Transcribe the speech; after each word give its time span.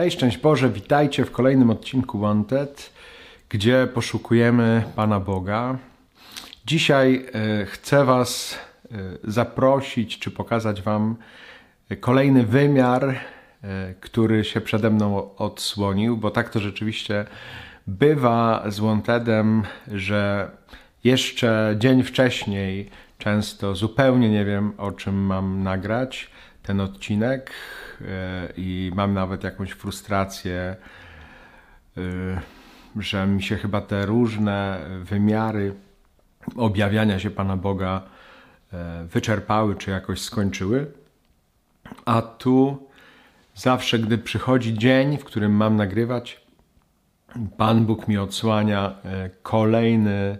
Hej, 0.00 0.10
szczęść 0.10 0.38
Boże, 0.38 0.70
witajcie 0.70 1.24
w 1.24 1.30
kolejnym 1.30 1.70
odcinku 1.70 2.18
Wanted, 2.18 2.92
gdzie 3.48 3.88
poszukujemy 3.94 4.82
Pana 4.96 5.20
Boga. 5.20 5.78
Dzisiaj 6.66 7.26
e, 7.60 7.66
chcę 7.66 8.04
Was 8.04 8.58
e, 8.84 8.96
zaprosić, 9.24 10.18
czy 10.18 10.30
pokazać 10.30 10.82
Wam 10.82 11.16
kolejny 12.00 12.46
wymiar, 12.46 13.04
e, 13.04 13.14
który 14.00 14.44
się 14.44 14.60
przede 14.60 14.90
mną 14.90 15.36
odsłonił, 15.36 16.16
bo 16.16 16.30
tak 16.30 16.50
to 16.50 16.60
rzeczywiście 16.60 17.24
bywa 17.86 18.64
z 18.68 18.80
Wantedem, 18.80 19.62
że 19.92 20.50
jeszcze 21.04 21.74
dzień 21.78 22.02
wcześniej 22.02 22.90
często 23.18 23.74
zupełnie 23.74 24.30
nie 24.30 24.44
wiem, 24.44 24.72
o 24.78 24.92
czym 24.92 25.14
mam 25.14 25.62
nagrać 25.62 26.30
ten 26.70 26.80
odcinek 26.80 27.52
E, 28.08 28.52
i 28.56 28.92
mam 28.94 29.14
nawet 29.14 29.44
jakąś 29.44 29.70
frustrację, 29.70 30.76
e, 31.96 32.00
że 32.96 33.26
mi 33.26 33.42
się 33.42 33.56
chyba 33.56 33.80
te 33.80 34.06
różne 34.06 34.80
wymiary 35.02 35.74
objawiania 36.56 37.18
się 37.18 37.30
Pana 37.30 37.56
Boga 37.56 38.02
e, 38.72 39.04
wyczerpały 39.04 39.76
czy 39.76 39.90
jakoś 39.90 40.20
skończyły. 40.20 40.92
A 42.04 42.22
tu 42.22 42.88
zawsze, 43.54 43.98
gdy 43.98 44.18
przychodzi 44.18 44.78
dzień, 44.78 45.18
w 45.18 45.24
którym 45.24 45.52
mam 45.52 45.76
nagrywać, 45.76 46.40
Pan 47.56 47.86
Bóg 47.86 48.08
mi 48.08 48.18
odsłania 48.18 48.94
kolejny 49.42 50.38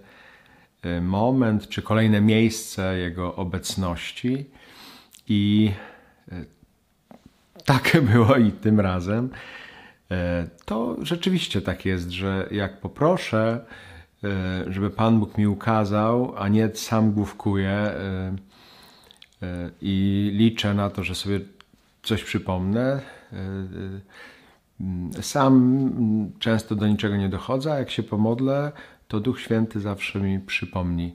moment, 1.00 1.68
czy 1.68 1.82
kolejne 1.82 2.20
miejsce 2.20 2.98
Jego 2.98 3.36
obecności 3.36 4.50
i 5.28 5.72
tak 7.64 7.96
było 8.12 8.36
i 8.36 8.52
tym 8.52 8.80
razem. 8.80 9.30
E, 10.10 10.46
to 10.64 10.96
rzeczywiście 11.02 11.62
tak 11.62 11.84
jest, 11.84 12.10
że 12.10 12.48
jak 12.50 12.80
poproszę, 12.80 13.64
e, 14.24 14.72
żeby 14.72 14.90
Pan 14.90 15.20
Bóg 15.20 15.38
mi 15.38 15.46
ukazał, 15.46 16.34
a 16.38 16.48
nie 16.48 16.70
sam 16.74 17.12
główkuję 17.12 17.94
i 19.82 20.30
liczę 20.34 20.74
na 20.74 20.90
to, 20.90 21.04
że 21.04 21.14
sobie 21.14 21.40
coś 22.02 22.24
przypomnę. 22.24 23.00
Sam 25.20 25.80
często 26.38 26.74
do 26.74 26.88
niczego 26.88 27.16
nie 27.16 27.28
dochodzę, 27.28 27.72
a 27.72 27.78
jak 27.78 27.90
się 27.90 28.02
pomodlę, 28.02 28.72
to 29.08 29.20
Duch 29.20 29.40
Święty 29.40 29.80
zawsze 29.80 30.20
mi 30.20 30.40
przypomni 30.40 31.14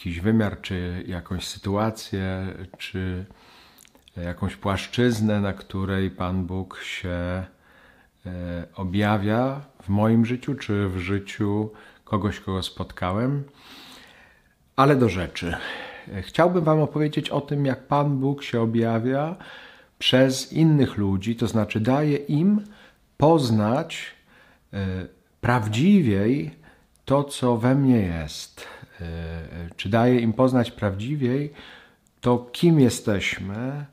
jakiś 0.00 0.20
wymiar, 0.20 0.60
czy 0.60 1.04
jakąś 1.06 1.46
sytuację, 1.46 2.46
czy 2.78 3.24
jakąś 4.16 4.56
płaszczyznę, 4.56 5.40
na 5.40 5.52
której 5.52 6.10
Pan 6.10 6.46
Bóg 6.46 6.80
się 6.82 7.08
e, 7.08 7.46
objawia 8.74 9.60
w 9.82 9.88
moim 9.88 10.26
życiu 10.26 10.54
czy 10.54 10.88
w 10.88 10.98
życiu 10.98 11.70
kogoś, 12.04 12.40
kogo 12.40 12.62
spotkałem. 12.62 13.44
Ale 14.76 14.96
do 14.96 15.08
rzeczy. 15.08 15.56
Chciałbym 16.22 16.64
Wam 16.64 16.80
opowiedzieć 16.80 17.30
o 17.30 17.40
tym, 17.40 17.66
jak 17.66 17.86
Pan 17.86 18.18
Bóg 18.18 18.42
się 18.42 18.60
objawia 18.60 19.36
przez 19.98 20.52
innych 20.52 20.96
ludzi, 20.96 21.36
to 21.36 21.46
znaczy 21.46 21.80
daje 21.80 22.16
im 22.16 22.64
poznać 23.16 24.14
e, 24.72 24.86
prawdziwiej 25.40 26.50
to, 27.04 27.24
co 27.24 27.56
we 27.56 27.74
mnie 27.74 28.00
jest. 28.00 28.66
E, 29.00 29.04
czy 29.76 29.88
daje 29.88 30.20
im 30.20 30.32
poznać 30.32 30.70
prawdziwiej 30.70 31.52
to, 32.20 32.38
kim 32.52 32.80
jesteśmy, 32.80 33.84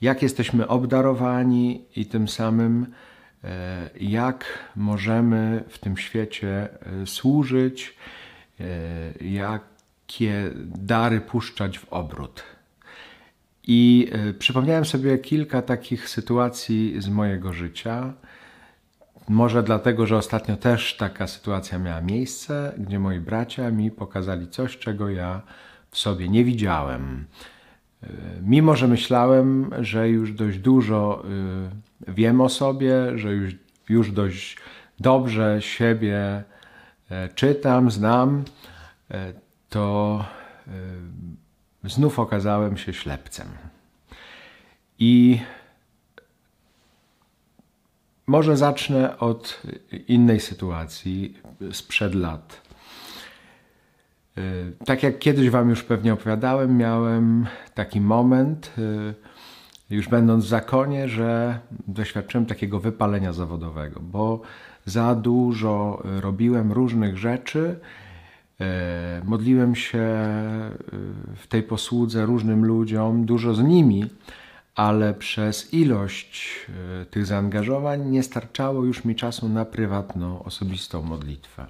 jak 0.00 0.22
jesteśmy 0.22 0.68
obdarowani 0.68 1.84
i 1.96 2.06
tym 2.06 2.28
samym 2.28 2.86
e, 3.44 3.90
jak 4.00 4.68
możemy 4.76 5.64
w 5.68 5.78
tym 5.78 5.96
świecie 5.96 6.68
e, 7.02 7.06
służyć, 7.06 7.96
jakie 9.20 10.50
dary 10.66 11.20
puszczać 11.20 11.78
w 11.78 11.88
obrót. 11.92 12.42
I 13.66 14.10
przypomniałem 14.38 14.84
sobie 14.84 15.18
kilka 15.18 15.62
takich 15.62 16.08
sytuacji 16.08 16.94
z 16.98 17.08
mojego 17.08 17.52
życia. 17.52 18.12
Może 19.28 19.62
dlatego, 19.62 20.06
że 20.06 20.16
ostatnio 20.16 20.56
też 20.56 20.96
taka 20.96 21.26
sytuacja 21.26 21.78
miała 21.78 22.00
miejsce, 22.00 22.72
gdzie 22.78 22.98
moi 22.98 23.20
bracia 23.20 23.70
mi 23.70 23.90
pokazali 23.90 24.48
coś, 24.48 24.78
czego 24.78 25.08
ja 25.08 25.42
w 25.90 25.98
sobie 25.98 26.28
nie 26.28 26.44
widziałem. 26.44 27.26
Mimo, 28.42 28.76
że 28.76 28.88
myślałem, 28.88 29.70
że 29.80 30.08
już 30.08 30.32
dość 30.32 30.58
dużo 30.58 31.24
y, 32.08 32.12
wiem 32.12 32.40
o 32.40 32.48
sobie, 32.48 33.18
że 33.18 33.32
już, 33.32 33.54
już 33.88 34.12
dość 34.12 34.56
dobrze 35.00 35.62
siebie 35.62 36.42
e, 37.10 37.28
czytam, 37.28 37.90
znam, 37.90 38.44
e, 39.10 39.32
to 39.68 40.24
e, 41.84 41.88
znów 41.88 42.18
okazałem 42.18 42.76
się 42.76 42.92
ślepcem. 42.92 43.48
I 44.98 45.40
może 48.26 48.56
zacznę 48.56 49.18
od 49.18 49.62
innej 50.08 50.40
sytuacji 50.40 51.38
sprzed 51.72 52.14
lat. 52.14 52.62
Y, 54.38 54.72
tak 54.84 55.02
jak 55.02 55.18
kiedyś 55.18 55.50
Wam 55.50 55.70
już 55.70 55.82
pewnie 55.82 56.12
opowiadałem, 56.12 56.76
miałem 56.76 57.46
taki 57.74 58.00
moment, 58.00 58.72
y, 58.78 59.14
już 59.90 60.08
będąc 60.08 60.44
w 60.44 60.48
zakonie, 60.48 61.08
że 61.08 61.58
doświadczyłem 61.88 62.46
takiego 62.46 62.80
wypalenia 62.80 63.32
zawodowego, 63.32 64.00
bo 64.00 64.40
za 64.84 65.14
dużo 65.14 66.02
robiłem 66.04 66.72
różnych 66.72 67.18
rzeczy. 67.18 67.80
Y, 68.60 68.64
modliłem 69.24 69.74
się 69.74 70.06
w 71.36 71.46
tej 71.48 71.62
posłudze 71.62 72.26
różnym 72.26 72.64
ludziom, 72.64 73.24
dużo 73.24 73.54
z 73.54 73.62
nimi, 73.62 74.04
ale 74.74 75.14
przez 75.14 75.74
ilość 75.74 76.66
tych 77.10 77.26
zaangażowań 77.26 78.10
nie 78.10 78.22
starczało 78.22 78.84
już 78.84 79.04
mi 79.04 79.14
czasu 79.14 79.48
na 79.48 79.64
prywatną, 79.64 80.44
osobistą 80.44 81.02
modlitwę. 81.02 81.66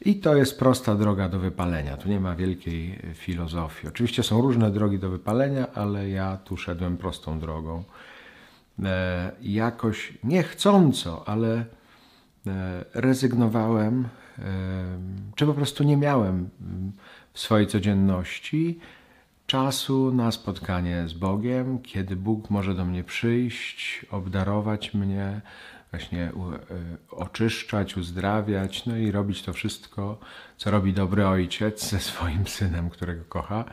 I 0.00 0.14
to 0.14 0.36
jest 0.36 0.58
prosta 0.58 0.94
droga 0.94 1.28
do 1.28 1.38
wypalenia. 1.38 1.96
Tu 1.96 2.08
nie 2.08 2.20
ma 2.20 2.36
wielkiej 2.36 2.98
filozofii. 3.14 3.88
Oczywiście 3.88 4.22
są 4.22 4.40
różne 4.40 4.70
drogi 4.70 4.98
do 4.98 5.10
wypalenia, 5.10 5.66
ale 5.74 6.10
ja 6.10 6.36
tu 6.36 6.56
szedłem 6.56 6.96
prostą 6.96 7.38
drogą. 7.38 7.84
E, 8.84 9.32
jakoś 9.42 10.12
niechcąco, 10.24 11.28
ale 11.28 11.64
e, 12.46 12.84
rezygnowałem, 12.94 14.08
e, 14.38 14.42
czy 15.34 15.46
po 15.46 15.54
prostu 15.54 15.84
nie 15.84 15.96
miałem 15.96 16.48
w 17.32 17.40
swojej 17.40 17.66
codzienności 17.66 18.78
czasu 19.50 20.12
na 20.12 20.32
spotkanie 20.32 21.08
z 21.08 21.12
Bogiem, 21.12 21.78
kiedy 21.82 22.16
Bóg 22.16 22.50
może 22.50 22.74
do 22.74 22.84
mnie 22.84 23.04
przyjść, 23.04 24.06
obdarować 24.10 24.94
mnie, 24.94 25.40
właśnie 25.90 26.24
e, 26.24 26.32
oczyszczać, 27.10 27.96
uzdrawiać, 27.96 28.86
no 28.86 28.96
i 28.96 29.10
robić 29.10 29.42
to 29.42 29.52
wszystko, 29.52 30.18
co 30.56 30.70
robi 30.70 30.92
dobry 30.92 31.26
ojciec 31.26 31.90
ze 31.90 32.00
swoim 32.00 32.46
synem, 32.46 32.90
którego 32.90 33.24
kocha, 33.24 33.64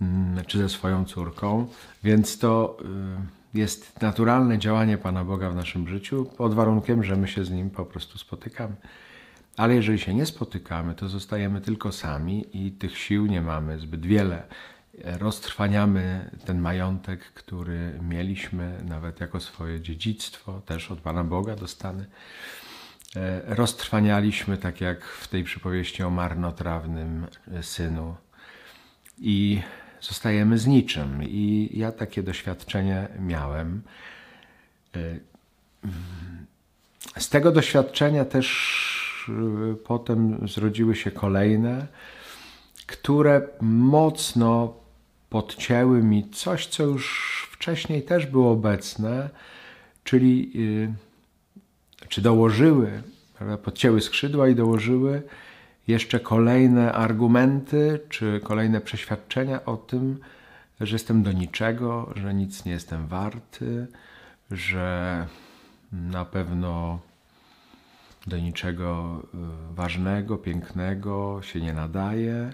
mm, 0.00 0.44
czy 0.44 0.58
ze 0.58 0.68
swoją 0.68 1.04
córką. 1.04 1.66
Więc 2.04 2.38
to 2.38 2.76
e, 3.54 3.58
jest 3.58 4.00
naturalne 4.02 4.58
działanie 4.58 4.98
Pana 4.98 5.24
Boga 5.24 5.50
w 5.50 5.56
naszym 5.56 5.88
życiu, 5.88 6.24
pod 6.36 6.54
warunkiem, 6.54 7.04
że 7.04 7.16
my 7.16 7.28
się 7.28 7.44
z 7.44 7.50
Nim 7.50 7.70
po 7.70 7.84
prostu 7.84 8.18
spotykamy. 8.18 8.74
Ale 9.56 9.74
jeżeli 9.74 9.98
się 9.98 10.14
nie 10.14 10.26
spotykamy, 10.26 10.94
to 10.94 11.08
zostajemy 11.08 11.60
tylko 11.60 11.92
sami 11.92 12.46
i 12.52 12.72
tych 12.72 12.98
sił 12.98 13.26
nie 13.26 13.42
mamy 13.42 13.78
zbyt 13.78 14.06
wiele 14.06 14.42
roztrwaniamy 15.04 16.30
ten 16.44 16.60
majątek, 16.60 17.20
który 17.20 17.98
mieliśmy 18.02 18.82
nawet 18.88 19.20
jako 19.20 19.40
swoje 19.40 19.80
dziedzictwo, 19.80 20.60
też 20.66 20.90
od 20.90 21.00
Pana 21.00 21.24
Boga 21.24 21.56
dostany. 21.56 22.06
E, 23.16 23.54
roztrwanialiśmy, 23.54 24.56
tak 24.56 24.80
jak 24.80 25.04
w 25.04 25.28
tej 25.28 25.44
przypowieści 25.44 26.02
o 26.02 26.10
marnotrawnym 26.10 27.26
synu. 27.62 28.16
I 29.18 29.62
zostajemy 30.00 30.58
z 30.58 30.66
niczym. 30.66 31.22
I 31.22 31.70
ja 31.72 31.92
takie 31.92 32.22
doświadczenie 32.22 33.08
miałem. 33.18 33.82
E, 34.96 35.00
z 37.18 37.28
tego 37.28 37.52
doświadczenia 37.52 38.24
też 38.24 39.26
e, 39.28 39.74
potem 39.74 40.48
zrodziły 40.48 40.96
się 40.96 41.10
kolejne, 41.10 41.86
które 42.90 43.42
mocno 43.60 44.74
podcięły 45.28 46.02
mi 46.02 46.30
coś, 46.30 46.66
co 46.66 46.82
już 46.82 47.48
wcześniej 47.52 48.02
też 48.02 48.26
było 48.26 48.52
obecne, 48.52 49.30
czyli 50.04 50.58
yy, 50.58 50.94
czy 52.08 52.22
dołożyły, 52.22 53.02
podcięły 53.62 54.00
skrzydła 54.00 54.48
i 54.48 54.54
dołożyły 54.54 55.22
jeszcze 55.88 56.20
kolejne 56.20 56.92
argumenty, 56.92 58.00
czy 58.08 58.40
kolejne 58.44 58.80
przeświadczenia 58.80 59.64
o 59.64 59.76
tym, 59.76 60.18
że 60.80 60.94
jestem 60.94 61.22
do 61.22 61.32
niczego, 61.32 62.12
że 62.16 62.34
nic 62.34 62.64
nie 62.64 62.72
jestem 62.72 63.06
warty, 63.06 63.86
że 64.50 65.26
na 65.92 66.24
pewno 66.24 67.00
do 68.26 68.38
niczego 68.38 69.22
y, 69.34 69.74
ważnego, 69.74 70.38
pięknego 70.38 71.40
się 71.42 71.60
nie 71.60 71.72
nadaje. 71.72 72.52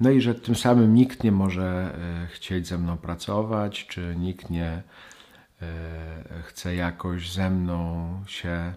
No 0.00 0.10
i 0.10 0.20
że 0.20 0.34
tym 0.34 0.54
samym 0.54 0.94
nikt 0.94 1.24
nie 1.24 1.32
może 1.32 1.94
y, 2.24 2.26
chcieć 2.26 2.66
ze 2.66 2.78
mną 2.78 2.96
pracować, 2.96 3.86
czy 3.86 4.14
nikt 4.18 4.50
nie 4.50 4.82
y, 5.62 5.66
chce 6.42 6.74
jakoś 6.74 7.32
ze 7.32 7.50
mną 7.50 8.08
się 8.26 8.72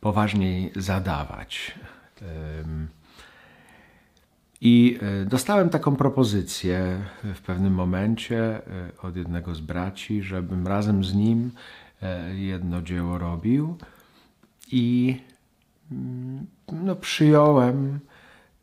poważniej 0.00 0.72
zadawać. 0.76 1.74
I 4.60 4.98
dostałem 5.26 5.68
taką 5.68 5.96
propozycję 5.96 7.00
w 7.34 7.40
pewnym 7.40 7.74
momencie 7.74 8.62
od 9.02 9.16
jednego 9.16 9.54
z 9.54 9.60
braci, 9.60 10.22
żebym 10.22 10.66
razem 10.66 11.04
z 11.04 11.14
nim 11.14 11.50
jedno 12.34 12.82
dzieło 12.82 13.18
robił. 13.18 13.78
I 14.72 15.16
Mm, 15.92 16.46
no, 16.72 16.96
przyjąłem 16.96 18.00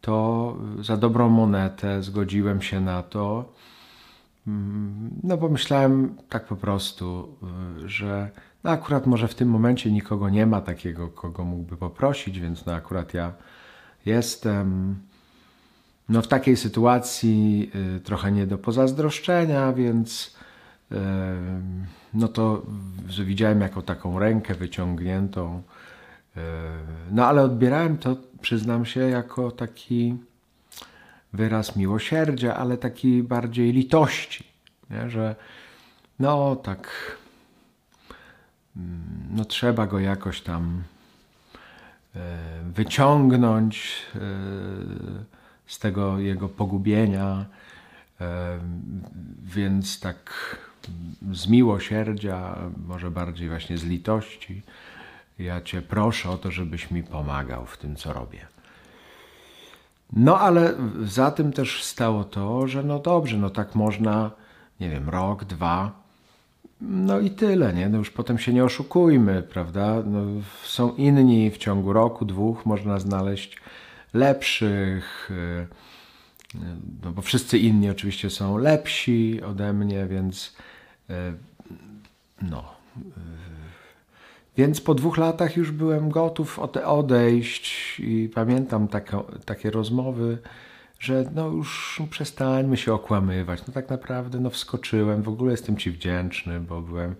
to 0.01 0.57
za 0.81 0.97
dobrą 0.97 1.29
monetę, 1.29 2.03
zgodziłem 2.03 2.61
się 2.61 2.81
na 2.81 3.03
to. 3.03 3.53
No, 5.23 5.37
pomyślałem 5.37 6.15
tak 6.29 6.45
po 6.45 6.55
prostu, 6.55 7.35
y, 7.83 7.89
że 7.89 8.29
no 8.63 8.71
akurat 8.71 9.07
może 9.07 9.27
w 9.27 9.35
tym 9.35 9.49
momencie 9.49 9.91
nikogo 9.91 10.29
nie 10.29 10.45
ma 10.45 10.61
takiego, 10.61 11.07
kogo 11.07 11.45
mógłby 11.45 11.77
poprosić, 11.77 12.39
więc 12.39 12.65
no 12.65 12.73
akurat 12.73 13.13
ja 13.13 13.33
jestem 14.05 14.95
no 16.09 16.21
w 16.21 16.27
takiej 16.27 16.57
sytuacji 16.57 17.71
y, 17.97 17.99
trochę 17.99 18.31
nie 18.31 18.47
do 18.47 18.57
pozazdroszczenia, 18.57 19.73
więc 19.73 20.35
y, 20.91 20.95
no 22.13 22.27
to 22.27 22.61
widziałem 23.25 23.61
jako 23.61 23.81
taką 23.81 24.19
rękę 24.19 24.55
wyciągniętą 24.55 25.61
E, 26.37 26.41
no 27.11 27.25
ale 27.25 27.41
odbierałem 27.41 27.97
to, 27.97 28.15
przyznam 28.41 28.85
się, 28.85 28.99
jako 28.99 29.51
taki 29.51 30.17
wyraz 31.33 31.75
miłosierdzia, 31.75 32.55
ale 32.55 32.77
taki 32.77 33.23
bardziej 33.23 33.71
litości, 33.71 34.43
nie? 34.89 35.09
że 35.09 35.35
no 36.19 36.55
tak, 36.55 36.91
mm, 38.77 39.27
no 39.31 39.45
trzeba 39.45 39.87
go 39.87 39.99
jakoś 39.99 40.41
tam 40.41 40.83
e, 42.15 42.37
wyciągnąć 42.63 44.05
e, 44.15 44.19
z 45.67 45.79
tego 45.79 46.19
jego 46.19 46.49
pogubienia, 46.49 47.45
więc 49.43 49.99
tak 49.99 50.57
z 51.31 51.47
miłosierdzia, 51.47 52.55
może 52.87 53.11
bardziej 53.11 53.49
właśnie 53.49 53.77
z 53.77 53.83
litości, 53.83 54.61
ja 55.39 55.61
Cię 55.61 55.81
proszę 55.81 56.29
o 56.29 56.37
to, 56.37 56.51
żebyś 56.51 56.91
mi 56.91 57.03
pomagał 57.03 57.65
w 57.65 57.77
tym, 57.77 57.95
co 57.95 58.13
robię. 58.13 58.47
No 60.13 60.39
ale 60.39 60.73
za 61.03 61.31
tym 61.31 61.53
też 61.53 61.83
stało 61.83 62.23
to, 62.23 62.67
że 62.67 62.83
no 62.83 62.99
dobrze, 62.99 63.37
no 63.37 63.49
tak 63.49 63.75
można, 63.75 64.31
nie 64.79 64.89
wiem, 64.89 65.09
rok, 65.09 65.45
dwa, 65.45 65.91
no 66.81 67.19
i 67.19 67.31
tyle, 67.31 67.73
nie? 67.73 67.89
No 67.89 67.97
już 67.97 68.11
potem 68.11 68.39
się 68.39 68.53
nie 68.53 68.63
oszukujmy, 68.63 69.43
prawda? 69.43 70.03
No, 70.05 70.21
są 70.63 70.95
inni 70.95 71.51
w 71.51 71.57
ciągu 71.57 71.93
roku, 71.93 72.25
dwóch 72.25 72.65
można 72.65 72.99
znaleźć 72.99 73.57
lepszych, 74.13 75.31
y, 75.31 75.67
no 77.03 77.11
bo 77.11 77.21
wszyscy 77.21 77.57
inni 77.57 77.89
oczywiście 77.89 78.29
są 78.29 78.57
lepsi 78.57 79.41
ode 79.41 79.73
mnie, 79.73 80.05
więc 80.05 80.55
y, 81.09 81.13
no 82.41 82.63
więc 84.57 84.81
po 84.81 84.95
dwóch 84.95 85.17
latach 85.17 85.57
już 85.57 85.71
byłem 85.71 86.09
gotów 86.09 86.59
odejść 86.85 87.95
i 87.99 88.29
pamiętam 88.35 88.87
takie 89.45 89.71
rozmowy, 89.71 90.37
że 90.99 91.31
no 91.35 91.47
już 91.47 92.01
przestańmy 92.09 92.77
się 92.77 92.93
okłamywać. 92.93 93.67
No 93.67 93.73
tak 93.73 93.89
naprawdę 93.89 94.39
no 94.39 94.49
wskoczyłem, 94.49 95.21
w 95.21 95.29
ogóle 95.29 95.51
jestem 95.51 95.77
Ci 95.77 95.91
wdzięczny, 95.91 96.59
bo 96.59 96.81
byłem 96.81 97.15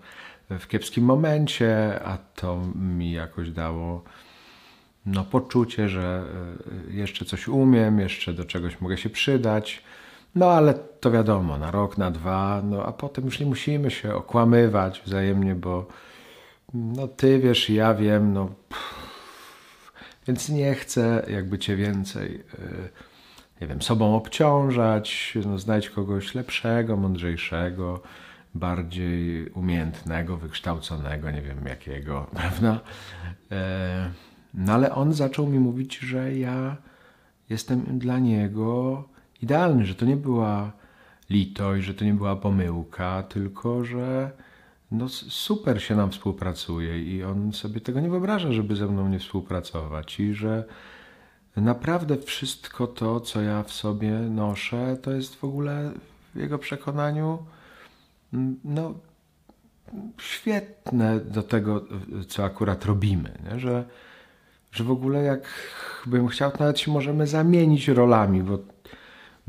w 0.50 0.68
kiepskim 0.68 1.04
momencie, 1.04 2.00
a 2.04 2.18
to 2.34 2.60
mi 2.74 3.12
jakoś 3.12 3.50
dało 3.50 4.04
no, 5.06 5.24
poczucie, 5.24 5.88
że 5.88 6.24
e, 6.90 6.92
jeszcze 6.92 7.24
coś 7.24 7.48
umiem, 7.48 8.00
jeszcze 8.00 8.32
do 8.32 8.44
czegoś 8.44 8.80
mogę 8.80 8.98
się 8.98 9.10
przydać. 9.10 9.82
No 10.34 10.50
ale 10.50 10.74
to 10.74 11.10
wiadomo, 11.10 11.58
na 11.58 11.70
rok, 11.70 11.98
na 11.98 12.10
dwa, 12.10 12.62
no 12.64 12.86
a 12.86 12.92
potem 12.92 13.24
już 13.24 13.40
nie 13.40 13.46
musimy 13.46 13.90
się 13.90 14.14
okłamywać 14.14 15.02
wzajemnie, 15.06 15.54
bo 15.54 15.86
no 16.74 17.08
ty 17.08 17.38
wiesz, 17.38 17.70
ja 17.70 17.94
wiem, 17.94 18.32
no 18.32 18.46
pff, 18.68 19.00
więc 20.26 20.48
nie 20.48 20.74
chcę 20.74 21.26
jakby 21.30 21.58
cię 21.58 21.76
więcej 21.76 22.32
yy, 22.32 22.88
nie 23.60 23.66
wiem, 23.66 23.82
sobą 23.82 24.16
obciążać, 24.16 25.38
no 25.46 25.58
znajdź 25.58 25.90
kogoś 25.90 26.34
lepszego, 26.34 26.96
mądrzejszego, 26.96 28.02
bardziej 28.54 29.50
umiejętnego, 29.50 30.36
wykształconego, 30.36 31.30
nie 31.30 31.42
wiem 31.42 31.66
jakiego, 31.66 32.26
prawda? 32.36 32.80
Yy, 33.50 33.56
no 34.54 34.72
ale 34.72 34.94
on 34.94 35.12
zaczął 35.12 35.46
mi 35.46 35.58
mówić, 35.58 35.98
że 35.98 36.34
ja 36.34 36.76
jestem 37.48 37.98
dla 37.98 38.18
niego 38.18 39.04
idealny, 39.42 39.86
że 39.86 39.94
to 39.94 40.04
nie 40.04 40.16
była 40.16 40.72
litość, 41.30 41.84
że 41.84 41.94
to 41.94 42.04
nie 42.04 42.14
była 42.14 42.36
pomyłka, 42.36 43.22
tylko 43.22 43.84
że 43.84 44.30
no 44.90 45.08
super 45.08 45.82
się 45.82 45.96
nam 45.96 46.10
współpracuje 46.10 47.02
i 47.02 47.22
on 47.22 47.52
sobie 47.52 47.80
tego 47.80 48.00
nie 48.00 48.08
wyobraża, 48.08 48.52
żeby 48.52 48.76
ze 48.76 48.86
mną 48.86 49.08
nie 49.08 49.18
współpracować 49.18 50.20
i 50.20 50.34
że 50.34 50.64
naprawdę 51.56 52.16
wszystko 52.16 52.86
to, 52.86 53.20
co 53.20 53.42
ja 53.42 53.62
w 53.62 53.72
sobie 53.72 54.10
noszę, 54.10 54.96
to 55.02 55.12
jest 55.12 55.34
w 55.34 55.44
ogóle 55.44 55.92
w 56.34 56.38
jego 56.38 56.58
przekonaniu 56.58 57.38
no 58.64 58.94
świetne 60.18 61.20
do 61.20 61.42
tego, 61.42 61.84
co 62.28 62.44
akurat 62.44 62.84
robimy, 62.84 63.38
nie? 63.44 63.60
Że, 63.60 63.84
że 64.72 64.84
w 64.84 64.90
ogóle 64.90 65.22
jak 65.22 65.48
bym 66.06 66.28
chciał, 66.28 66.50
to 66.50 66.58
nawet 66.58 66.78
się 66.78 66.90
możemy 66.90 67.26
zamienić 67.26 67.88
rolami, 67.88 68.42
bo 68.42 68.58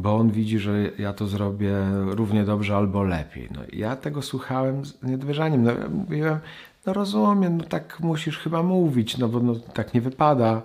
bo 0.02 0.16
on 0.16 0.32
widzi, 0.32 0.60
że 0.60 0.92
ja 0.98 1.14
to 1.14 1.28
zrobię 1.28 1.74
równie 2.06 2.44
dobrze 2.44 2.76
albo 2.76 3.04
lepiej. 3.04 3.50
No, 3.56 3.62
ja 3.74 3.96
tego 3.96 4.22
słuchałem 4.22 4.86
z 4.86 5.04
niedowierzaniem. 5.04 5.64
No, 5.64 5.72
mówiłem, 5.90 6.40
no 6.86 6.94
rozumiem, 6.94 7.58
no 7.58 7.64
tak 7.64 8.00
musisz 8.00 8.38
chyba 8.38 8.64
mówić, 8.64 9.18
no 9.18 9.28
bo 9.28 9.40
no, 9.40 9.56
tak 9.56 9.94
nie 9.94 10.02
wypada, 10.02 10.62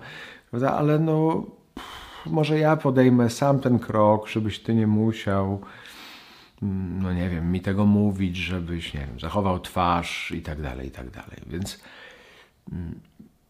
prawda? 0.49 0.73
ale 0.73 0.99
no 0.99 1.45
pff, 1.75 2.25
może 2.25 2.59
ja 2.59 2.77
podejmę 2.77 3.29
sam 3.29 3.59
ten 3.59 3.79
krok, 3.79 4.27
żebyś 4.27 4.59
ty 4.59 4.75
nie 4.75 4.87
musiał 4.87 5.61
mm, 6.63 7.01
no 7.01 7.13
nie 7.13 7.29
wiem, 7.29 7.51
mi 7.51 7.61
tego 7.61 7.85
mówić, 7.85 8.35
żebyś, 8.35 8.93
nie 8.93 8.99
wiem, 8.99 9.19
zachował 9.19 9.59
twarz 9.59 10.31
i 10.31 10.41
tak 10.41 10.61
dalej, 10.61 10.87
i 10.87 10.91
tak 10.91 11.09
dalej. 11.09 11.37
Więc 11.47 11.79
mm, 12.71 12.99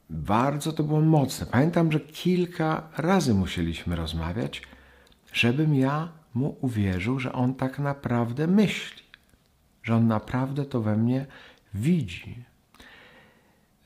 bardzo 0.09 0.73
to 0.73 0.83
było 0.83 1.01
mocne. 1.01 1.45
Pamiętam, 1.45 1.91
że 1.91 1.99
kilka 1.99 2.83
razy 2.97 3.33
musieliśmy 3.33 3.95
rozmawiać, 3.95 4.61
żebym 5.33 5.75
ja 5.75 6.09
mu 6.33 6.57
uwierzył, 6.61 7.19
że 7.19 7.33
on 7.33 7.55
tak 7.55 7.79
naprawdę 7.79 8.47
myśli, 8.47 9.03
że 9.83 9.95
on 9.95 10.07
naprawdę 10.07 10.65
to 10.65 10.81
we 10.81 10.97
mnie 10.97 11.25
widzi. 11.73 12.43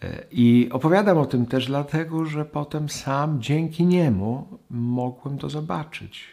E, 0.01 0.23
I 0.31 0.69
opowiadam 0.71 1.17
o 1.17 1.25
tym 1.25 1.45
też 1.45 1.67
dlatego, 1.67 2.25
że 2.25 2.45
potem 2.45 2.89
sam 2.89 3.41
dzięki 3.41 3.85
niemu 3.85 4.59
mogłem 4.69 5.37
to 5.37 5.49
zobaczyć. 5.49 6.25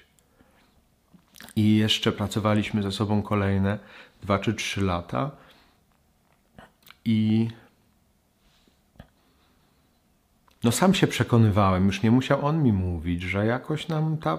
I 1.57 1.77
jeszcze 1.77 2.12
pracowaliśmy 2.12 2.83
ze 2.83 2.93
sobą 2.93 3.23
kolejne 3.23 3.79
dwa 4.23 4.38
czy 4.38 4.55
trzy 4.55 4.81
lata. 4.81 5.31
I 7.05 7.49
no 10.65 10.73
sam 10.73 10.95
się 10.95 11.07
przekonywałem, 11.07 11.87
już 11.87 12.03
nie 12.03 12.11
musiał 12.11 12.47
on 12.47 12.62
mi 12.62 12.73
mówić, 12.73 13.23
że 13.23 13.47
jakoś 13.47 13.88
nam 13.88 14.17
ta 14.17 14.38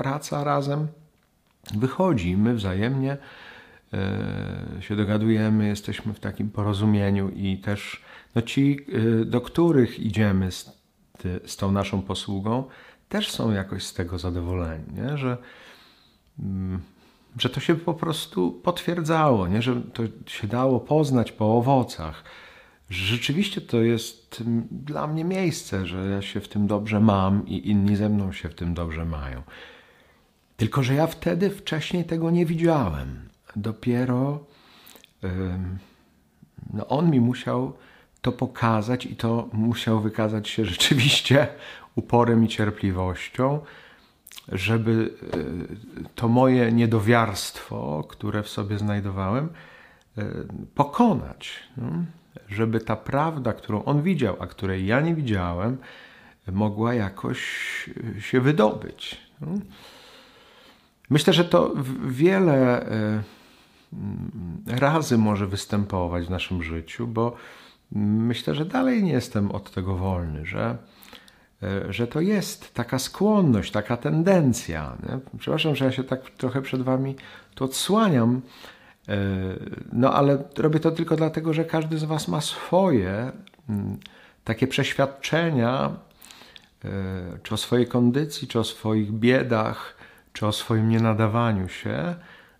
praca 0.00 0.44
razem 0.44 0.86
wychodzi. 1.74 2.36
My 2.36 2.54
wzajemnie 2.54 3.16
e, 3.92 4.82
się 4.82 4.96
dogadujemy, 4.96 5.66
jesteśmy 5.66 6.12
w 6.14 6.20
takim 6.20 6.50
porozumieniu 6.50 7.28
i 7.28 7.58
też 7.58 8.02
no 8.34 8.42
ci, 8.42 8.86
e, 9.20 9.24
do 9.24 9.40
których 9.40 10.00
idziemy 10.00 10.52
z, 10.52 10.72
z 11.46 11.56
tą 11.56 11.72
naszą 11.72 12.02
posługą, 12.02 12.64
też 13.08 13.30
są 13.30 13.52
jakoś 13.52 13.82
z 13.82 13.94
tego 13.94 14.18
zadowoleni, 14.18 14.84
nie? 14.94 15.18
Że, 15.18 15.36
mm, 16.38 16.80
że 17.38 17.50
to 17.50 17.60
się 17.60 17.74
po 17.74 17.94
prostu 17.94 18.52
potwierdzało, 18.52 19.48
nie? 19.48 19.62
że 19.62 19.76
to 19.76 20.02
się 20.26 20.48
dało 20.48 20.80
poznać 20.80 21.32
po 21.32 21.56
owocach. 21.56 22.24
Rzeczywiście 22.90 23.60
to 23.60 23.82
jest 23.82 24.40
mm, 24.40 24.68
dla 24.70 25.06
mnie 25.06 25.24
miejsce, 25.24 25.86
że 25.86 26.06
ja 26.06 26.22
się 26.22 26.40
w 26.40 26.48
tym 26.48 26.66
dobrze 26.66 27.00
mam 27.00 27.48
i 27.48 27.70
inni 27.70 27.96
ze 27.96 28.08
mną 28.08 28.32
się 28.32 28.48
w 28.48 28.54
tym 28.54 28.74
dobrze 28.74 29.04
mają. 29.04 29.42
Tylko, 30.60 30.82
że 30.82 30.94
ja 30.94 31.06
wtedy 31.06 31.50
wcześniej 31.50 32.04
tego 32.04 32.30
nie 32.30 32.46
widziałem. 32.46 33.28
Dopiero 33.56 34.40
no 36.72 36.86
on 36.86 37.10
mi 37.10 37.20
musiał 37.20 37.72
to 38.20 38.32
pokazać 38.32 39.06
i 39.06 39.16
to 39.16 39.48
musiał 39.52 40.00
wykazać 40.00 40.48
się 40.48 40.64
rzeczywiście 40.74 41.48
uporem 41.94 42.44
i 42.44 42.48
cierpliwością, 42.48 43.60
żeby 44.48 45.14
e, 45.32 46.08
to 46.14 46.28
moje 46.28 46.72
niedowiarstwo, 46.72 48.04
które 48.08 48.42
w 48.42 48.48
sobie 48.48 48.78
znajdowałem, 48.78 49.48
e, 50.18 50.24
pokonać. 50.74 51.60
No? 51.76 51.90
Żeby 52.48 52.80
ta 52.80 52.96
prawda, 52.96 53.52
którą 53.52 53.84
on 53.84 54.02
widział, 54.02 54.36
a 54.40 54.46
której 54.46 54.86
ja 54.86 55.00
nie 55.00 55.14
widziałem, 55.14 55.78
mogła 56.52 56.94
jakoś 56.94 57.40
się 58.20 58.40
wydobyć. 58.40 59.20
Myślę, 61.10 61.32
że 61.32 61.44
to 61.44 61.72
wiele 62.06 62.86
e, 62.86 63.22
razy 64.66 65.18
może 65.18 65.46
występować 65.46 66.26
w 66.26 66.30
naszym 66.30 66.62
życiu, 66.62 67.06
bo 67.06 67.36
myślę, 67.92 68.54
że 68.54 68.64
dalej 68.64 69.02
nie 69.02 69.12
jestem 69.12 69.50
od 69.50 69.70
tego 69.70 69.96
wolny, 69.96 70.46
że, 70.46 70.76
e, 71.62 71.92
że 71.92 72.06
to 72.06 72.20
jest 72.20 72.74
taka 72.74 72.98
skłonność, 72.98 73.70
taka 73.70 73.96
tendencja. 73.96 74.96
Nie? 75.02 75.38
Przepraszam, 75.38 75.76
że 75.76 75.84
ja 75.84 75.92
się 75.92 76.04
tak 76.04 76.30
trochę 76.30 76.62
przed 76.62 76.82
Wami 76.82 77.16
tu 77.54 77.64
odsłaniam, 77.64 78.40
e, 79.08 79.16
no 79.92 80.14
ale 80.14 80.44
robię 80.56 80.80
to 80.80 80.90
tylko 80.90 81.16
dlatego, 81.16 81.52
że 81.52 81.64
każdy 81.64 81.98
z 81.98 82.04
Was 82.04 82.28
ma 82.28 82.40
swoje 82.40 83.32
takie 84.44 84.66
przeświadczenia, 84.66 85.90
czy 87.42 87.54
o 87.54 87.56
swojej 87.56 87.86
kondycji, 87.86 88.48
czy 88.48 88.58
o 88.58 88.64
swoich 88.64 89.12
biedach, 89.12 89.99
czy 90.32 90.46
o 90.46 90.52
swoim 90.52 90.88
nienadawaniu 90.88 91.68
się, 91.68 92.14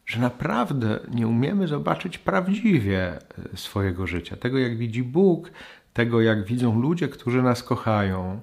że 0.06 0.20
naprawdę 0.20 1.00
nie 1.14 1.28
umiemy 1.28 1.68
zobaczyć 1.68 2.18
prawdziwie 2.18 3.18
e, 3.54 3.56
swojego 3.56 4.06
życia, 4.06 4.36
tego 4.36 4.58
jak 4.58 4.76
widzi 4.76 5.02
Bóg, 5.02 5.50
tego 5.92 6.20
jak 6.20 6.44
widzą 6.44 6.80
ludzie, 6.80 7.08
którzy 7.08 7.42
nas 7.42 7.62
kochają, 7.62 8.40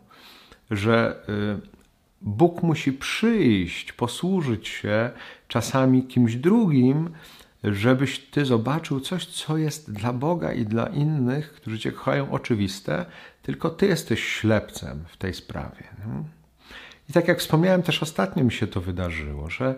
że 0.71 1.23
e, 1.29 1.77
Bóg 2.21 2.63
musi 2.63 2.93
przyjść, 2.93 3.93
posłużyć 3.93 4.67
się 4.67 5.09
czasami 5.47 6.03
kimś 6.03 6.35
drugim, 6.35 7.09
żebyś 7.63 8.19
ty 8.19 8.45
zobaczył 8.45 8.99
coś, 8.99 9.25
co 9.25 9.57
jest 9.57 9.93
dla 9.93 10.13
Boga 10.13 10.53
i 10.53 10.65
dla 10.65 10.85
innych, 10.85 11.53
którzy 11.53 11.79
cię 11.79 11.91
kochają, 11.91 12.31
oczywiste, 12.31 13.05
tylko 13.41 13.69
ty 13.69 13.85
jesteś 13.87 14.23
ślepcem 14.23 15.03
w 15.07 15.17
tej 15.17 15.33
sprawie. 15.33 15.83
I 17.09 17.13
tak 17.13 17.27
jak 17.27 17.39
wspomniałem, 17.39 17.83
też 17.83 18.03
ostatnio 18.03 18.43
mi 18.43 18.51
się 18.51 18.67
to 18.67 18.81
wydarzyło, 18.81 19.49
że 19.49 19.75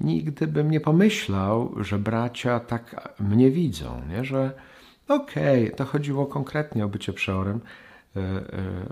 nigdy 0.00 0.46
bym 0.46 0.70
nie 0.70 0.80
pomyślał, 0.80 1.74
że 1.80 1.98
bracia 1.98 2.60
tak 2.60 3.14
mnie 3.20 3.50
widzą, 3.50 4.02
nie? 4.08 4.24
że 4.24 4.52
okej, 5.08 5.64
okay, 5.64 5.76
to 5.76 5.84
chodziło 5.84 6.26
konkretnie 6.26 6.84
o 6.84 6.88
bycie 6.88 7.12
przeorem, 7.12 7.60
e, 8.16 8.20
e, 8.20 8.42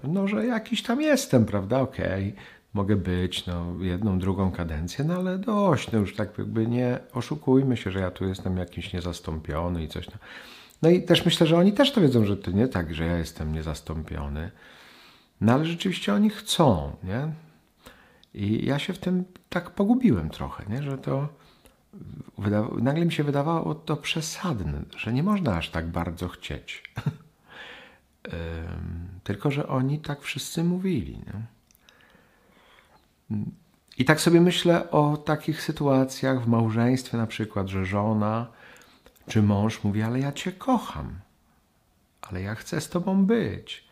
no, 0.04 0.28
że 0.28 0.46
jakiś 0.46 0.82
tam 0.82 1.00
jestem, 1.00 1.44
prawda, 1.44 1.80
okej, 1.80 2.28
okay, 2.28 2.42
mogę 2.74 2.96
być, 2.96 3.46
no, 3.46 3.74
jedną, 3.80 4.18
drugą 4.18 4.52
kadencję, 4.52 5.04
no 5.04 5.14
ale 5.14 5.38
dość, 5.38 5.92
no 5.92 5.98
już 5.98 6.16
tak 6.16 6.38
jakby 6.38 6.66
nie 6.66 6.98
oszukujmy 7.12 7.76
się, 7.76 7.90
że 7.90 8.00
ja 8.00 8.10
tu 8.10 8.24
jestem 8.28 8.56
jakiś 8.56 8.92
niezastąpiony 8.92 9.84
i 9.84 9.88
coś. 9.88 10.06
No, 10.06 10.14
no 10.82 10.90
i 10.90 11.02
też 11.02 11.24
myślę, 11.24 11.46
że 11.46 11.56
oni 11.56 11.72
też 11.72 11.92
to 11.92 12.00
wiedzą, 12.00 12.24
że 12.24 12.36
to 12.36 12.50
nie 12.50 12.68
tak, 12.68 12.94
że 12.94 13.06
ja 13.06 13.18
jestem 13.18 13.52
niezastąpiony, 13.52 14.50
no 15.40 15.52
ale 15.52 15.64
rzeczywiście 15.64 16.14
oni 16.14 16.30
chcą, 16.30 16.96
nie? 17.04 17.28
I 18.34 18.66
ja 18.66 18.78
się 18.78 18.92
w 18.92 18.98
tym 18.98 19.24
tak 19.48 19.70
pogubiłem 19.70 20.30
trochę, 20.30 20.64
nie? 20.68 20.82
że 20.82 20.98
to 20.98 21.28
nagle 22.78 23.04
mi 23.04 23.12
się 23.12 23.24
wydawało 23.24 23.74
to 23.74 23.96
przesadne, 23.96 24.82
że 24.96 25.12
nie 25.12 25.22
można 25.22 25.56
aż 25.56 25.70
tak 25.70 25.88
bardzo 25.88 26.28
chcieć. 26.28 26.82
Tylko, 29.24 29.50
że 29.50 29.68
oni 29.68 29.98
tak 29.98 30.20
wszyscy 30.20 30.64
mówili. 30.64 31.18
Nie? 31.18 31.46
I 33.98 34.04
tak 34.04 34.20
sobie 34.20 34.40
myślę 34.40 34.90
o 34.90 35.16
takich 35.16 35.62
sytuacjach 35.62 36.44
w 36.44 36.48
małżeństwie, 36.48 37.18
na 37.18 37.26
przykład, 37.26 37.68
że 37.68 37.84
żona 37.84 38.46
czy 39.28 39.42
mąż 39.42 39.84
mówi: 39.84 40.02
Ale 40.02 40.20
ja 40.20 40.32
cię 40.32 40.52
kocham, 40.52 41.18
ale 42.22 42.42
ja 42.42 42.54
chcę 42.54 42.80
z 42.80 42.88
tobą 42.88 43.26
być, 43.26 43.89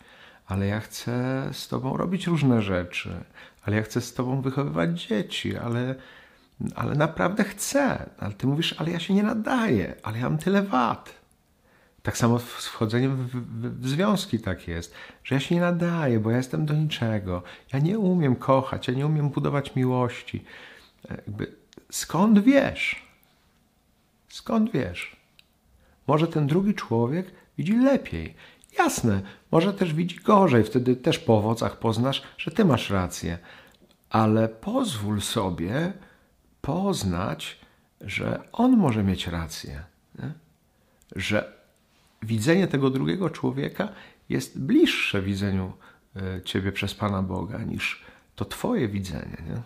ale 0.49 0.67
ja 0.67 0.81
chcę 0.81 1.13
z 1.53 1.69
tobą 1.69 1.97
robić 1.97 2.27
różne 2.27 2.63
rzeczy, 2.63 3.25
ale 3.63 3.77
ja 3.77 3.83
chcę 3.83 4.01
z 4.01 4.15
tobą 4.15 4.41
wychowywać 4.41 5.07
dzieci, 5.07 5.57
ale, 5.57 5.95
ale 6.75 6.95
naprawdę 6.95 7.45
chcę. 7.45 8.11
Ale 8.19 8.33
ty 8.35 8.47
mówisz, 8.47 8.75
ale 8.79 8.91
ja 8.91 9.01
się 9.01 9.15
nie 9.15 9.23
nadaję, 9.23 9.95
ale 10.03 10.19
ja 10.19 10.29
mam 10.29 10.39
tyle 10.39 10.63
wad. 10.63 11.15
Tak 12.03 12.17
samo 12.17 12.39
z 12.39 12.67
wchodzeniem 12.67 13.17
w, 13.17 13.31
w, 13.31 13.81
w, 13.81 13.89
związki 13.89 14.41
tak 14.41 14.69
jest, 14.69 14.95
że 15.25 15.35
ja 15.35 15.41
się 15.41 15.55
nie 15.55 15.61
nadaję, 15.61 16.21
bo 16.21 16.31
ja 16.31 16.37
jestem 16.37 16.67
do 16.67 16.75
niczego. 16.75 17.43
Ja 17.73 17.79
nie 17.79 17.99
umiem 17.99 18.37
kochać, 18.37 18.89
ja 18.89 18.95
nie 18.95 19.07
umiem 19.07 19.31
budować 19.31 19.77
miłości. 19.77 20.45
E, 21.11 21.15
jakby, 21.15 21.53
skąd 21.91 22.39
wiesz? 22.39 23.09
Skąd 24.29 24.73
wiesz? 24.73 25.17
Może 26.07 26.27
ten 26.27 26.47
drugi 26.47 26.75
człowiek 26.75 27.31
widzi 27.59 27.77
lepiej. 27.77 28.35
Jasne, 28.79 29.23
może 29.51 29.75
też 29.75 29.95
widzi 29.95 30.17
gorzej, 30.17 30.65
wtedy 30.65 30.97
też 30.97 31.19
po 31.19 31.39
owocach 31.39 31.79
poznasz, 31.79 32.23
że 32.39 32.51
ty 32.51 32.65
masz 32.65 32.91
rację. 32.91 33.39
Ale 34.11 34.49
pozwól 34.49 35.21
sobie 35.21 35.93
poznać, 36.61 37.59
że 38.01 38.41
on 38.53 38.77
może 38.77 39.03
mieć 39.03 39.27
rację. 39.27 39.85
Nie? 40.19 40.33
Że 41.17 41.53
widzenie 42.23 42.67
tego 42.67 42.91
drugiego 42.91 43.31
człowieka 43.31 43.89
jest 44.29 44.61
bliższe 44.61 45.23
widzeniu 45.23 45.73
e, 46.17 46.43
ciebie 46.43 46.73
przez 46.73 46.95
Pana 46.95 47.23
Boga 47.23 47.59
niż 47.59 48.03
to 48.37 48.45
twoje 48.45 48.89
widzenie. 48.89 49.37
Nie? 49.49 49.63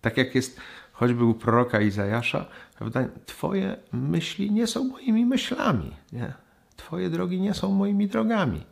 Tak 0.00 0.16
jak 0.16 0.34
jest 0.34 0.60
choćby 0.92 1.24
u 1.24 1.34
proroka 1.34 1.80
Izajasza, 1.80 2.46
prawda? 2.78 3.04
twoje 3.26 3.76
myśli 3.92 4.50
nie 4.50 4.66
są 4.66 4.84
moimi 4.84 5.26
myślami. 5.26 5.96
Nie? 6.12 6.43
Twoje 6.76 7.10
drogi 7.10 7.40
nie 7.40 7.54
są 7.54 7.72
moimi 7.72 8.08
drogami. 8.08 8.64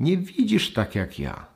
Nie 0.00 0.16
widzisz 0.16 0.72
tak 0.72 0.94
jak 0.94 1.18
ja. 1.18 1.46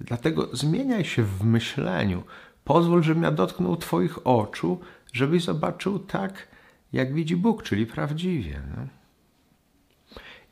Dlatego 0.00 0.48
zmieniaj 0.52 1.04
się 1.04 1.22
w 1.22 1.44
myśleniu. 1.44 2.22
Pozwól, 2.64 3.02
żebym 3.02 3.22
ja 3.22 3.30
dotknął 3.30 3.76
Twoich 3.76 4.26
oczu, 4.26 4.80
żebyś 5.12 5.44
zobaczył 5.44 5.98
tak, 5.98 6.48
jak 6.92 7.14
widzi 7.14 7.36
Bóg, 7.36 7.62
czyli 7.62 7.86
prawdziwie. 7.86 8.50
Nie? 8.50 9.02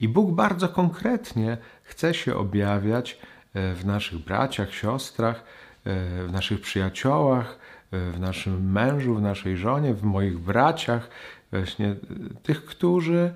I 0.00 0.08
Bóg 0.08 0.34
bardzo 0.34 0.68
konkretnie 0.68 1.58
chce 1.82 2.14
się 2.14 2.36
objawiać 2.36 3.18
e, 3.54 3.74
w 3.74 3.86
naszych 3.86 4.18
braciach, 4.18 4.74
siostrach, 4.74 5.44
e, 5.84 6.24
w 6.24 6.32
naszych 6.32 6.60
przyjaciołach, 6.60 7.58
e, 7.90 8.10
w 8.10 8.20
naszym 8.20 8.72
mężu, 8.72 9.14
w 9.14 9.22
naszej 9.22 9.56
żonie, 9.56 9.94
w 9.94 10.02
moich 10.02 10.38
braciach, 10.38 11.10
właśnie 11.52 11.96
tych, 12.42 12.64
którzy 12.64 13.32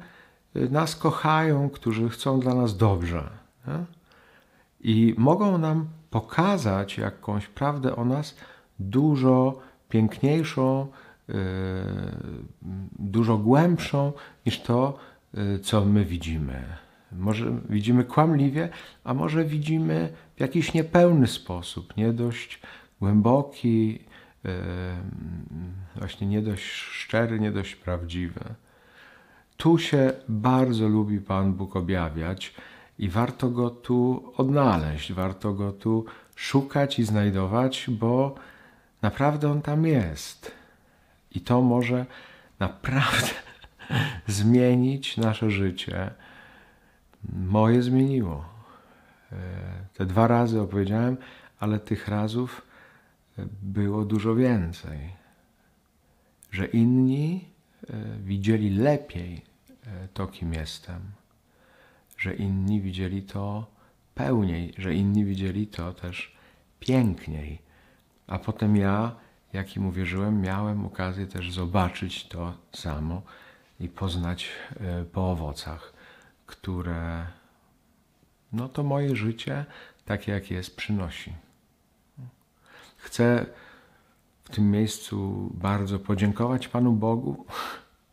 nas 0.55 0.97
kochają, 0.97 1.71
którzy 1.71 2.09
chcą 2.09 2.41
dla 2.41 2.55
nas 2.55 2.77
dobrze. 2.77 3.31
Nie? 3.67 3.85
I 4.81 5.15
mogą 5.19 5.59
nam 5.59 5.89
pokazać 6.11 6.99
jakąś 6.99 7.47
prawdę 7.47 7.97
o 7.97 8.05
nas 8.05 8.37
dużo 8.79 9.61
piękniejszą, 9.89 10.87
yy, 11.29 11.35
dużo 12.99 13.39
głębszą 13.39 14.13
niż 14.47 14.61
to, 14.61 14.99
yy, 15.35 15.59
co 15.59 15.85
my 15.85 16.05
widzimy. 16.05 16.65
Może 17.13 17.53
widzimy 17.69 18.05
kłamliwie, 18.05 18.69
a 19.05 19.15
może 19.15 19.45
widzimy 19.45 20.13
w 20.37 20.41
jakiś 20.41 20.75
niepełny 20.75 21.27
sposób, 21.27 21.97
nie 21.97 22.13
dość 22.13 22.61
głęboki, 23.01 23.99
właśnie 25.97 26.27
nie 26.27 26.43
dość 26.43 26.65
szczery, 26.73 27.41
nie 27.41 27.53
dość 27.53 27.77
prawdziwy. 27.77 28.41
Tu 29.57 29.79
się 29.79 30.13
bardzo 30.29 30.89
lubi 30.89 31.21
Pan 31.21 31.53
Bóg 31.53 31.77
objawiać 31.77 32.55
i 32.99 33.09
warto 33.09 33.51
go 33.51 33.71
tu 33.71 34.33
odnaleźć, 34.37 35.13
warto 35.13 35.53
go 35.53 35.73
tu 35.73 36.05
szukać 36.37 36.99
i 36.99 37.05
znajdować, 37.05 37.87
bo 37.89 38.35
naprawdę 39.03 39.51
on 39.51 39.63
tam 39.63 39.87
jest. 39.87 40.53
I 41.31 41.41
to 41.41 41.63
może 41.63 42.07
naprawdę 42.59 43.31
zmienić 44.27 45.17
nasze 45.17 45.51
życie. 45.51 46.11
Moje 47.33 47.83
zmieniło. 47.83 48.45
E, 49.33 49.37
te 49.95 50.07
dwa 50.07 50.27
razy 50.27 50.61
opowiedziałem, 50.61 51.17
ale 51.61 51.79
tych 51.79 52.09
razów 52.09 52.63
było 53.63 54.05
dużo 54.05 54.35
więcej. 54.35 54.99
Że 56.51 56.67
inni 56.67 57.54
widzieli 58.19 58.71
lepiej 58.71 59.43
e, 59.87 60.09
to, 60.09 60.27
kim 60.27 60.55
jestem, 60.55 61.01
że 62.19 62.35
inni 62.35 62.81
widzieli 62.81 63.23
to 63.23 63.67
pełniej, 64.15 64.75
że 64.79 64.95
inni 64.95 65.25
widzieli 65.25 65.67
to 65.67 65.93
też 65.93 66.37
piękniej. 66.81 67.59
A 68.27 68.39
potem 68.39 68.77
ja, 68.77 69.17
jak 69.53 69.77
im 69.77 69.87
uwierzyłem, 69.87 70.41
miałem 70.41 70.87
okazję 70.87 71.27
też 71.27 71.53
zobaczyć 71.53 72.25
to 72.29 72.55
samo 72.73 73.23
i 73.81 73.89
poznać 73.89 74.49
e, 74.81 75.05
po 75.05 75.31
owocach, 75.31 75.93
które 76.47 77.27
no 78.53 78.69
to 78.69 78.83
moje 78.83 79.17
życie, 79.17 79.65
takie 80.05 80.33
jak 80.33 80.51
jest, 80.51 80.77
przynosi. 80.77 81.33
Chcę 82.97 83.47
w 84.45 84.51
tym 84.51 84.71
miejscu 84.71 85.51
bardzo 85.55 85.99
podziękować 85.99 86.69
Panu 86.69 86.93
Bogu 86.93 87.47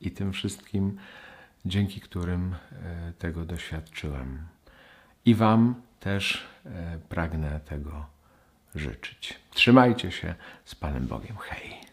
i 0.02 0.12
tym 0.12 0.34
wszystkim, 0.34 0.98
dzięki 1.66 2.02
którym 2.02 2.56
e, 2.72 3.14
tego 3.14 3.46
doświadczyłem. 3.46 4.48
I 5.26 5.36
Wam 5.36 5.76
też 6.00 6.44
e, 6.66 7.00
pragnę 7.10 7.60
tego 7.60 8.06
życzyć. 8.76 9.40
Trzymajcie 9.52 10.12
się 10.12 10.36
z 10.66 10.76
Panem 10.76 11.08
Bogiem. 11.08 11.38
Hej. 11.38 11.91